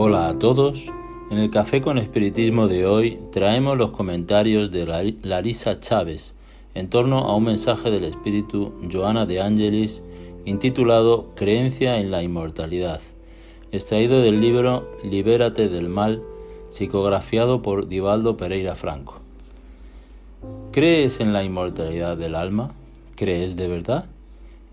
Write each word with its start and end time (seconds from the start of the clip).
Hola 0.00 0.28
a 0.28 0.38
todos. 0.38 0.92
En 1.28 1.38
el 1.38 1.50
Café 1.50 1.82
con 1.82 1.98
Espiritismo 1.98 2.68
de 2.68 2.86
hoy 2.86 3.18
traemos 3.32 3.76
los 3.76 3.90
comentarios 3.90 4.70
de 4.70 5.16
Larisa 5.24 5.80
Chávez 5.80 6.36
en 6.76 6.88
torno 6.88 7.24
a 7.24 7.34
un 7.34 7.42
mensaje 7.42 7.90
del 7.90 8.04
espíritu 8.04 8.74
Joana 8.92 9.26
de 9.26 9.40
Angelis 9.40 10.04
intitulado 10.44 11.32
Creencia 11.34 11.98
en 11.98 12.12
la 12.12 12.22
Inmortalidad, 12.22 13.00
extraído 13.72 14.20
del 14.20 14.40
libro 14.40 14.88
Libérate 15.02 15.68
del 15.68 15.88
Mal, 15.88 16.22
psicografiado 16.70 17.60
por 17.60 17.88
Divaldo 17.88 18.36
Pereira 18.36 18.76
Franco. 18.76 19.18
¿Crees 20.70 21.18
en 21.18 21.32
la 21.32 21.42
inmortalidad 21.42 22.16
del 22.16 22.36
alma? 22.36 22.70
¿Crees 23.16 23.56
de 23.56 23.66
verdad? 23.66 24.06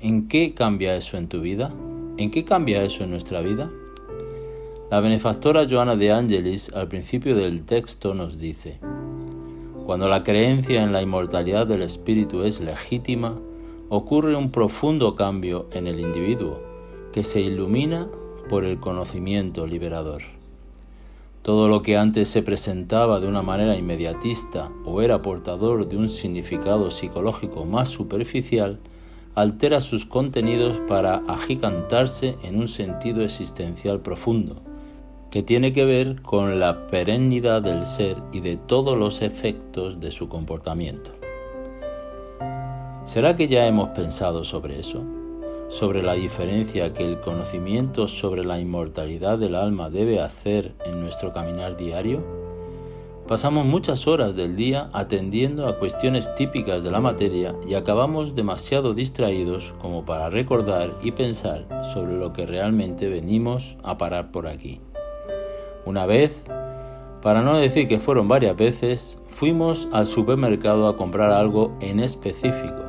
¿En 0.00 0.26
qué 0.26 0.52
cambia 0.52 0.96
eso 0.96 1.16
en 1.16 1.28
tu 1.28 1.40
vida? 1.40 1.72
¿En 2.16 2.32
qué 2.32 2.42
cambia 2.42 2.82
eso 2.82 3.04
en 3.04 3.10
nuestra 3.10 3.40
vida? 3.40 3.70
La 4.92 5.00
benefactora 5.00 5.66
Joana 5.66 5.96
de 5.96 6.12
Angelis 6.12 6.70
al 6.74 6.86
principio 6.86 7.34
del 7.34 7.64
texto 7.64 8.12
nos 8.12 8.36
dice, 8.36 8.78
cuando 9.86 10.06
la 10.06 10.22
creencia 10.22 10.82
en 10.82 10.92
la 10.92 11.00
inmortalidad 11.00 11.66
del 11.66 11.80
espíritu 11.80 12.42
es 12.42 12.60
legítima, 12.60 13.38
ocurre 13.88 14.36
un 14.36 14.50
profundo 14.50 15.16
cambio 15.16 15.66
en 15.72 15.86
el 15.86 15.98
individuo 15.98 16.60
que 17.10 17.24
se 17.24 17.40
ilumina 17.40 18.06
por 18.50 18.66
el 18.66 18.80
conocimiento 18.80 19.66
liberador. 19.66 20.24
Todo 21.40 21.68
lo 21.68 21.80
que 21.80 21.96
antes 21.96 22.28
se 22.28 22.42
presentaba 22.42 23.18
de 23.18 23.28
una 23.28 23.40
manera 23.40 23.78
inmediatista 23.78 24.70
o 24.84 25.00
era 25.00 25.22
portador 25.22 25.88
de 25.88 25.96
un 25.96 26.10
significado 26.10 26.90
psicológico 26.90 27.64
más 27.64 27.88
superficial, 27.88 28.78
altera 29.34 29.80
sus 29.80 30.04
contenidos 30.04 30.80
para 30.86 31.22
agigantarse 31.28 32.36
en 32.42 32.58
un 32.58 32.68
sentido 32.68 33.22
existencial 33.22 34.02
profundo 34.02 34.60
que 35.32 35.42
tiene 35.42 35.72
que 35.72 35.86
ver 35.86 36.20
con 36.20 36.60
la 36.60 36.86
perennidad 36.88 37.62
del 37.62 37.86
ser 37.86 38.18
y 38.32 38.40
de 38.40 38.58
todos 38.58 38.98
los 38.98 39.22
efectos 39.22 39.98
de 39.98 40.10
su 40.10 40.28
comportamiento. 40.28 41.12
¿Será 43.06 43.34
que 43.34 43.48
ya 43.48 43.66
hemos 43.66 43.88
pensado 43.88 44.44
sobre 44.44 44.78
eso? 44.78 45.02
¿Sobre 45.70 46.02
la 46.02 46.12
diferencia 46.12 46.92
que 46.92 47.06
el 47.06 47.18
conocimiento 47.18 48.08
sobre 48.08 48.44
la 48.44 48.60
inmortalidad 48.60 49.38
del 49.38 49.54
alma 49.54 49.88
debe 49.88 50.20
hacer 50.20 50.74
en 50.84 51.00
nuestro 51.00 51.32
caminar 51.32 51.78
diario? 51.78 52.22
Pasamos 53.26 53.64
muchas 53.64 54.06
horas 54.06 54.36
del 54.36 54.54
día 54.54 54.90
atendiendo 54.92 55.66
a 55.66 55.78
cuestiones 55.78 56.34
típicas 56.34 56.84
de 56.84 56.90
la 56.90 57.00
materia 57.00 57.54
y 57.66 57.72
acabamos 57.72 58.34
demasiado 58.34 58.92
distraídos 58.92 59.72
como 59.80 60.04
para 60.04 60.28
recordar 60.28 60.94
y 61.02 61.12
pensar 61.12 61.66
sobre 61.82 62.18
lo 62.18 62.34
que 62.34 62.44
realmente 62.44 63.08
venimos 63.08 63.78
a 63.82 63.96
parar 63.96 64.30
por 64.30 64.46
aquí. 64.46 64.82
Una 65.84 66.06
vez, 66.06 66.44
para 67.22 67.42
no 67.42 67.56
decir 67.56 67.88
que 67.88 67.98
fueron 67.98 68.28
varias 68.28 68.56
veces, 68.56 69.18
fuimos 69.28 69.88
al 69.92 70.06
supermercado 70.06 70.86
a 70.86 70.96
comprar 70.96 71.32
algo 71.32 71.72
en 71.80 71.98
específico. 71.98 72.82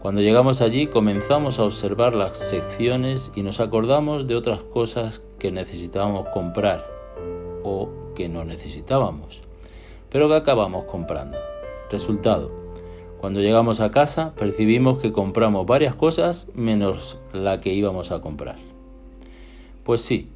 Cuando 0.00 0.20
llegamos 0.20 0.60
allí 0.60 0.88
comenzamos 0.88 1.58
a 1.58 1.64
observar 1.64 2.14
las 2.14 2.36
secciones 2.36 3.32
y 3.34 3.42
nos 3.42 3.60
acordamos 3.60 4.26
de 4.26 4.34
otras 4.34 4.60
cosas 4.62 5.24
que 5.38 5.52
necesitábamos 5.52 6.28
comprar 6.30 6.86
o 7.62 7.88
que 8.14 8.28
no 8.28 8.44
necesitábamos, 8.44 9.40
pero 10.10 10.28
que 10.28 10.34
acabamos 10.34 10.84
comprando. 10.84 11.38
Resultado, 11.90 12.50
cuando 13.20 13.40
llegamos 13.40 13.80
a 13.80 13.90
casa 13.90 14.34
percibimos 14.34 14.98
que 14.98 15.12
compramos 15.12 15.64
varias 15.64 15.94
cosas 15.94 16.50
menos 16.54 17.18
la 17.32 17.60
que 17.60 17.72
íbamos 17.72 18.10
a 18.10 18.20
comprar. 18.20 18.56
Pues 19.84 20.00
sí, 20.00 20.28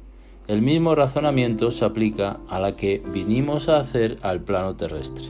el 0.47 0.61
mismo 0.61 0.95
razonamiento 0.95 1.71
se 1.71 1.83
aplica 1.83 2.39
a 2.47 2.61
la 2.61 2.77
que 2.77 3.03
vinimos 3.13 3.67
a 3.67 3.79
hacer 3.79 4.17
al 4.21 4.39
plano 4.39 4.77
terrestre. 4.77 5.25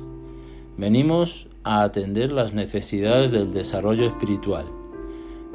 Venimos 0.78 1.48
a 1.64 1.82
atender 1.82 2.32
las 2.32 2.54
necesidades 2.54 3.32
del 3.32 3.52
desarrollo 3.52 4.06
espiritual. 4.06 4.66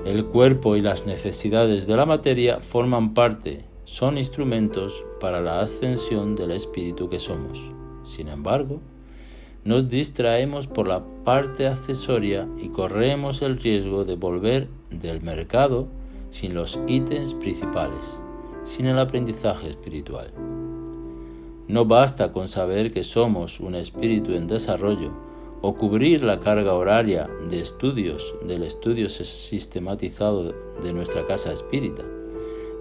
El 0.04 0.24
cuerpo 0.24 0.74
y 0.74 0.82
las 0.82 1.06
necesidades 1.06 1.86
de 1.86 1.96
la 1.96 2.06
materia 2.06 2.58
forman 2.58 3.14
parte, 3.14 3.64
son 3.84 4.18
instrumentos 4.18 5.04
para 5.20 5.40
la 5.40 5.60
ascensión 5.60 6.34
del 6.34 6.50
espíritu 6.50 7.08
que 7.08 7.20
somos. 7.20 7.70
Sin 8.02 8.26
embargo, 8.26 8.80
nos 9.64 9.88
distraemos 9.88 10.66
por 10.66 10.88
la 10.88 11.04
parte 11.22 11.68
accesoria 11.68 12.48
y 12.60 12.70
corremos 12.70 13.42
el 13.42 13.60
riesgo 13.60 14.04
de 14.04 14.16
volver 14.16 14.66
del 14.90 15.22
mercado 15.22 15.86
sin 16.30 16.52
los 16.52 16.80
ítems 16.88 17.34
principales 17.34 18.20
sin 18.64 18.86
el 18.86 18.98
aprendizaje 18.98 19.68
espiritual. 19.68 20.32
No 21.68 21.84
basta 21.84 22.32
con 22.32 22.48
saber 22.48 22.92
que 22.92 23.04
somos 23.04 23.60
un 23.60 23.74
espíritu 23.74 24.32
en 24.32 24.46
desarrollo 24.46 25.12
o 25.62 25.74
cubrir 25.74 26.24
la 26.24 26.40
carga 26.40 26.74
horaria 26.74 27.30
de 27.48 27.60
estudios 27.60 28.34
del 28.46 28.64
estudio 28.64 29.08
sistematizado 29.08 30.52
de 30.82 30.92
nuestra 30.92 31.24
casa 31.24 31.52
espírita. 31.52 32.02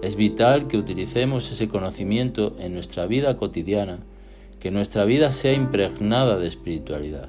Es 0.02 0.16
vital 0.16 0.66
que 0.66 0.76
utilicemos 0.76 1.50
ese 1.52 1.68
conocimiento 1.68 2.56
en 2.58 2.74
nuestra 2.74 3.06
vida 3.06 3.36
cotidiana, 3.36 4.00
que 4.58 4.72
nuestra 4.72 5.04
vida 5.04 5.30
sea 5.30 5.52
impregnada 5.52 6.38
de 6.38 6.48
espiritualidad, 6.48 7.28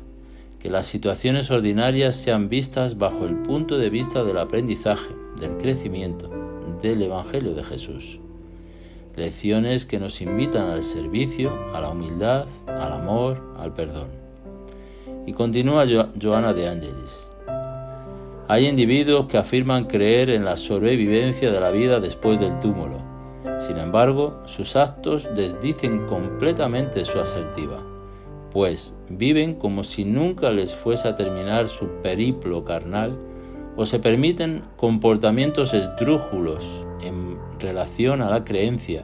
que 0.59 0.71
las 0.71 0.87
situaciones 0.87 1.51
ordinarias 1.51 2.15
sean 2.15 2.49
vistas 2.49 2.97
bajo 2.97 3.27
el 3.27 3.35
punto 3.43 3.77
de 3.77 3.91
vista 3.91 4.23
del 4.23 4.39
aprendizaje, 4.39 5.13
del 5.39 5.57
crecimiento, 5.57 6.31
del 6.81 7.03
Evangelio 7.03 7.53
de 7.53 7.63
Jesús 7.63 8.22
lecciones 9.15 9.85
que 9.85 9.99
nos 9.99 10.21
invitan 10.21 10.69
al 10.69 10.83
servicio, 10.83 11.53
a 11.73 11.81
la 11.81 11.89
humildad, 11.89 12.45
al 12.67 12.93
amor, 12.93 13.41
al 13.57 13.73
perdón. 13.73 14.07
Y 15.25 15.33
continúa 15.33 15.85
Joana 16.21 16.53
de 16.53 16.67
Ángeles. 16.67 17.29
Hay 18.47 18.67
individuos 18.67 19.27
que 19.27 19.37
afirman 19.37 19.85
creer 19.85 20.29
en 20.29 20.43
la 20.43 20.57
sobrevivencia 20.57 21.51
de 21.51 21.59
la 21.59 21.71
vida 21.71 21.99
después 21.99 22.39
del 22.39 22.59
túmulo. 22.59 23.01
Sin 23.57 23.77
embargo, 23.77 24.41
sus 24.45 24.75
actos 24.75 25.29
desdicen 25.33 26.05
completamente 26.07 27.05
su 27.05 27.19
asertiva, 27.19 27.81
pues 28.51 28.93
viven 29.09 29.55
como 29.55 29.83
si 29.83 30.03
nunca 30.03 30.51
les 30.51 30.73
fuese 30.73 31.07
a 31.07 31.15
terminar 31.15 31.69
su 31.69 31.87
periplo 32.01 32.65
carnal 32.65 33.17
o 33.75 33.85
se 33.85 33.99
permiten 33.99 34.61
comportamientos 34.75 35.73
esdrújulos 35.73 36.85
en 37.01 37.32
relación 37.63 38.21
a 38.21 38.29
la 38.29 38.43
creencia, 38.43 39.01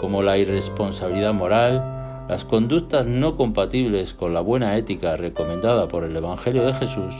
como 0.00 0.22
la 0.22 0.36
irresponsabilidad 0.36 1.32
moral, 1.32 2.26
las 2.28 2.44
conductas 2.44 3.06
no 3.06 3.36
compatibles 3.36 4.12
con 4.12 4.34
la 4.34 4.40
buena 4.40 4.76
ética 4.76 5.16
recomendada 5.16 5.88
por 5.88 6.04
el 6.04 6.14
Evangelio 6.14 6.66
de 6.66 6.74
Jesús, 6.74 7.14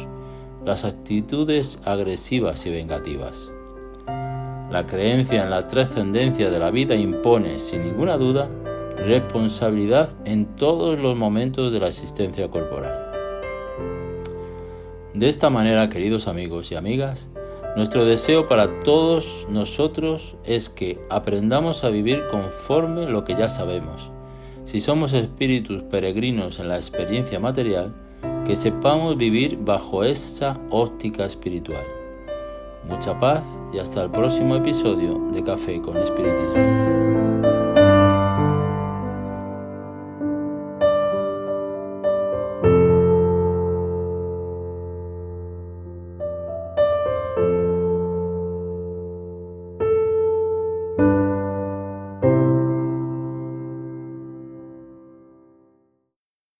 las 0.64 0.84
actitudes 0.84 1.78
agresivas 1.84 2.66
y 2.66 2.70
vengativas. 2.70 3.52
La 4.70 4.86
creencia 4.86 5.44
en 5.44 5.50
la 5.50 5.68
trascendencia 5.68 6.50
de 6.50 6.58
la 6.58 6.70
vida 6.70 6.94
impone, 6.94 7.58
sin 7.58 7.84
ninguna 7.84 8.16
duda, 8.16 8.48
responsabilidad 8.96 10.10
en 10.24 10.56
todos 10.56 10.98
los 10.98 11.16
momentos 11.16 11.72
de 11.72 11.80
la 11.80 11.88
existencia 11.88 12.48
corporal. 12.48 13.04
De 15.12 15.28
esta 15.28 15.48
manera, 15.48 15.88
queridos 15.90 16.26
amigos 16.26 16.72
y 16.72 16.74
amigas, 16.74 17.30
nuestro 17.76 18.04
deseo 18.04 18.46
para 18.46 18.82
todos 18.82 19.46
nosotros 19.50 20.36
es 20.44 20.68
que 20.68 21.00
aprendamos 21.10 21.82
a 21.82 21.88
vivir 21.88 22.22
conforme 22.30 23.06
lo 23.06 23.24
que 23.24 23.34
ya 23.34 23.48
sabemos. 23.48 24.12
Si 24.64 24.80
somos 24.80 25.12
espíritus 25.12 25.82
peregrinos 25.82 26.60
en 26.60 26.68
la 26.68 26.76
experiencia 26.76 27.40
material, 27.40 27.92
que 28.46 28.54
sepamos 28.54 29.16
vivir 29.16 29.58
bajo 29.60 30.04
esa 30.04 30.60
óptica 30.70 31.24
espiritual. 31.24 31.84
Mucha 32.88 33.18
paz 33.18 33.42
y 33.72 33.78
hasta 33.78 34.02
el 34.02 34.10
próximo 34.10 34.54
episodio 34.56 35.18
de 35.32 35.42
Café 35.42 35.80
con 35.80 35.96
Espiritismo. 35.96 36.93